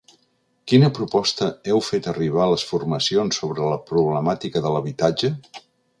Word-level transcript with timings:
Quina 0.71 0.87
proposta 0.99 1.49
heu 1.71 1.83
fet 1.89 2.09
arribar 2.13 2.41
a 2.45 2.49
les 2.53 2.63
formacions 2.69 3.41
sobre 3.43 3.69
la 3.75 3.79
problemàtica 3.91 4.65
de 4.65 4.73
l’habitatge? 4.77 5.33